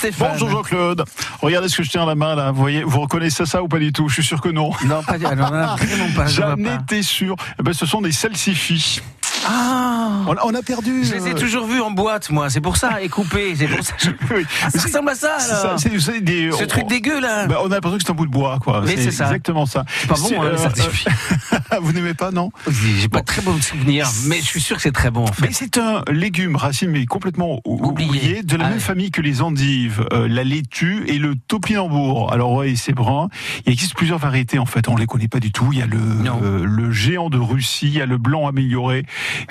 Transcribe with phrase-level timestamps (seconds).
[0.00, 0.30] Stéphane.
[0.32, 1.04] Bonjour Jean-Claude.
[1.42, 2.52] Regardez ce que je tiens à la main là.
[2.52, 4.08] Vous voyez, vous reconnaissez ça ou pas du tout?
[4.08, 4.70] Je suis sûr que non.
[4.86, 6.26] Non, pas, non, non, vraiment pas.
[6.26, 7.36] J'en étais sûr.
[7.58, 9.02] Eh ben, ce sont des salsifis.
[9.52, 11.04] Ah On, on a perdu.
[11.04, 12.50] Je les ai euh, toujours vus en boîte, moi.
[12.50, 13.54] C'est pour ça, et coupés.
[13.56, 13.94] C'est pour ça.
[13.98, 14.10] je-.
[14.62, 17.46] Ah, ça ressemble à ça, c'est ça, des- Ce on- truc dégueu, là.
[17.46, 18.82] Bah, on a l'impression que c'est un bout de bois, quoi.
[18.86, 19.24] Mais c'est ça.
[19.24, 19.84] exactement ça.
[20.00, 21.06] C'est pas bon, hein, euh, salsifis.
[21.82, 24.82] vous n'aimez pas, non J'ai pas de très bon souvenir, mais je suis sûr que
[24.82, 25.46] c'est très bon, en fait.
[25.46, 28.08] Mais c'est un légume racine, mais complètement ou- Oublié.
[28.08, 28.82] oublié, de la Ah même ouais.
[28.84, 32.32] famille que les endives, euh, la laitue et le topinambour.
[32.32, 33.28] Alors ouais, c'est brun.
[33.66, 34.88] Il existe plusieurs variétés en fait.
[34.88, 35.70] On les connaît pas du tout.
[35.72, 39.04] Il y a le euh, le géant de Russie, il y a le blanc amélioré.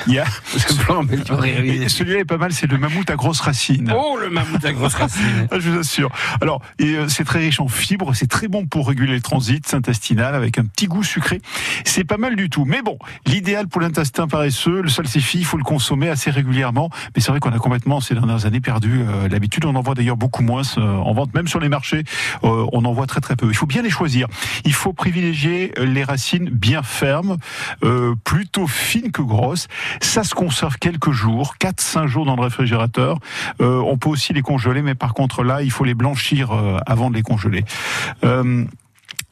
[0.07, 1.70] Il y a C'est blanc amélioré, oui.
[1.84, 2.52] et celui-là est pas mal.
[2.53, 3.93] C'est le mammouth à grosse racine.
[3.95, 5.47] Oh, le mammouth à grosse racine.
[5.52, 6.09] Ah, Je vous assure.
[6.41, 9.73] Alors, et, euh, c'est très riche en fibres, c'est très bon pour réguler le transit
[9.73, 11.41] intestinal avec un petit goût sucré.
[11.85, 12.66] C'est pas mal du tout.
[12.66, 16.89] Mais bon, l'idéal pour l'intestin paresseux, le salsifis, il faut le consommer assez régulièrement.
[17.16, 19.66] Mais c'est vrai qu'on a complètement ces dernières années perdu euh, l'habitude.
[19.66, 22.03] On en voit d'ailleurs beaucoup moins euh, en vente, même sur les marchés.
[22.44, 23.47] euh, on en voit très très peu.
[23.47, 24.28] Il faut bien les choisir.
[24.66, 27.38] Il faut privilégier les racines bien fermes,
[27.83, 29.67] euh, plutôt fines que grosses.
[30.02, 33.17] Ça se conserve quelques jours, 4-5 jours dans le réfrigérateur.
[33.62, 36.78] Euh, on peut aussi les congeler, mais par contre là, il faut les blanchir euh,
[36.86, 37.66] avant de les congeler.
[38.23, 38.66] Euh,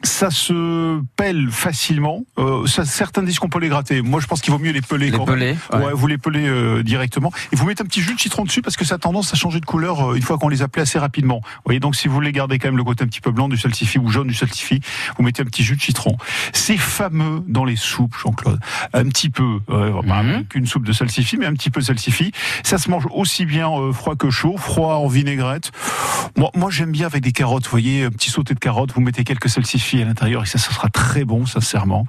[0.04, 2.22] ça se pèle facilement.
[2.38, 4.02] Euh, ça, certains disent qu'on peut les gratter.
[4.02, 5.10] Moi, je pense qu'il vaut mieux les peler.
[5.10, 5.82] Les quand pelés, même.
[5.82, 5.88] ouais.
[5.88, 7.32] Ouais, vous les pelez euh, directement.
[7.52, 9.36] Et vous mettez un petit jus de citron dessus parce que ça a tendance à
[9.38, 11.42] changer de couleur euh, une fois qu'on les a pelés assez rapidement.
[11.44, 13.50] Vous voyez, donc si vous voulez garder quand même le côté un petit peu blanc
[13.50, 14.82] du salsifis ou jaune du salsifis,
[15.18, 16.16] vous mettez un petit jus de citron.
[16.54, 18.60] C'est fameux dans les soupes, Jean-Claude.
[18.94, 20.46] Un petit peu, euh, pas Mhm.
[20.46, 22.32] qu'une soupe de salsifis, mais un petit peu de salsifis.
[22.64, 25.72] Ça se mange aussi bien euh, froid que chaud, froid en vinaigrette.
[26.38, 27.64] Moi, moi j'aime bien avec des carottes.
[27.64, 30.60] Vous voyez, un petit sauté de carottes, vous mettez quelques salsifis à l'intérieur et ça,
[30.60, 32.06] ça sera très bon, sincèrement.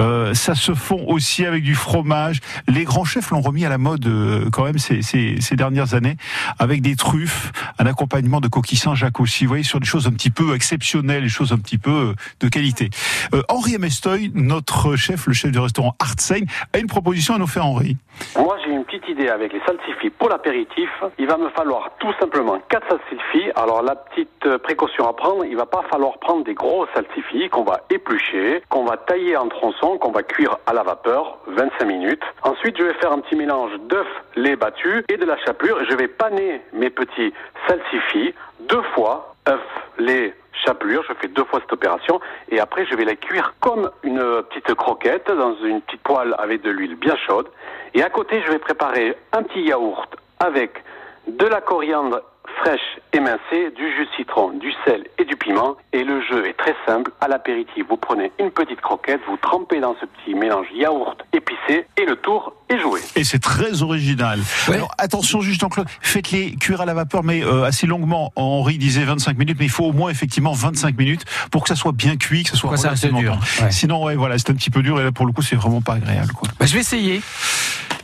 [0.00, 2.40] Euh, ça se fond aussi avec du fromage.
[2.66, 5.94] Les grands chefs l'ont remis à la mode euh, quand même ces, ces, ces dernières
[5.94, 6.16] années
[6.58, 9.44] avec des truffes, un accompagnement de coquilles Saint-Jacques aussi.
[9.44, 12.14] Vous voyez, sur des choses un petit peu exceptionnelles, des choses un petit peu euh,
[12.40, 12.90] de qualité.
[13.32, 17.46] Euh, Henri Amestoy, notre chef, le chef du restaurant Artsein, a une proposition à nous
[17.46, 17.96] faire, Henri.
[18.36, 20.88] Moi, j'ai une petite idée avec les salsifis pour l'apéritif.
[21.18, 23.50] Il va me falloir tout simplement 4 salsifis.
[23.54, 27.48] Alors, la petite euh, précaution à prendre, il va pas falloir prendre des gros salsifis
[27.50, 31.84] qu'on va éplucher, qu'on va tailler en tronçons, qu'on va cuire à la vapeur 25
[31.84, 32.22] minutes.
[32.42, 34.06] Ensuite, je vais faire un petit mélange d'œufs,
[34.36, 35.78] lait battu et de la chapelure.
[35.88, 37.32] Je vais paner mes petits
[37.66, 39.60] salsifis deux fois, œufs,
[39.98, 43.90] lait, chapelure, je fais deux fois cette opération et après je vais la cuire comme
[44.02, 47.46] une petite croquette dans une petite poêle avec de l'huile bien chaude
[47.94, 50.82] et à côté je vais préparer un petit yaourt avec
[51.28, 52.22] de la coriandre
[52.58, 52.80] fraîche
[53.12, 56.74] émincée, du jus de citron, du sel et du piment et le jeu est très
[56.86, 57.10] simple.
[57.20, 61.86] À l'apéritif, vous prenez une petite croquette, vous trempez dans ce petit mélange yaourt épicé
[61.96, 63.00] et le tour est joué.
[63.16, 64.40] Et c'est très original.
[64.68, 64.76] Ouais.
[64.76, 68.32] Alors attention juste Jean-Claude, faites-les cuire à la vapeur mais euh, assez longuement.
[68.36, 71.76] Henri disait 25 minutes, mais il faut au moins effectivement 25 minutes pour que ça
[71.76, 73.40] soit bien cuit, que ça soit Pour que ça reste relativement dur.
[73.62, 73.70] Ouais.
[73.70, 75.80] Sinon ouais voilà, c'est un petit peu dur et là pour le coup c'est vraiment
[75.80, 76.48] pas agréable quoi.
[76.58, 77.22] Bah, je vais essayer.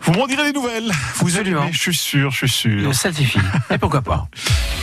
[0.05, 0.93] Vous m'en direz des nouvelles.
[1.17, 2.89] Vous allez je suis sûr, je suis sûr.
[2.89, 3.39] Le salsifis.
[3.71, 4.29] Et pourquoi pas